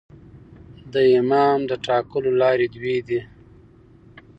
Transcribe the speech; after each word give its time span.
د 0.93 0.95
امام 1.19 1.59
د 1.69 1.71
ټاکلو 1.85 2.31
لاري 2.41 2.67
دوې 2.75 2.97
دي. 3.07 3.19